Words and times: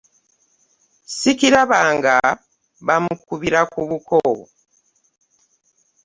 Ssikirlabnga 1.09 2.15
baamukubira 2.85 3.59
ku 3.71 3.79
Buko. 3.89 4.19